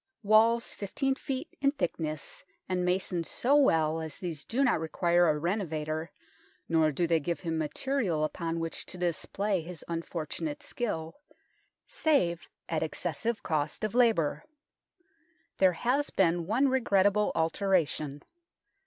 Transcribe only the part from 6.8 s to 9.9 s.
do they give him material upon which to display his